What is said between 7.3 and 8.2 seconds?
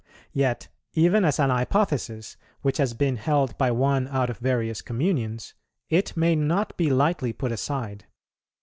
put aside.